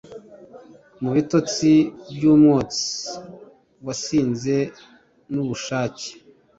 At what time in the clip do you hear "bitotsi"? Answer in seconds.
1.15-1.71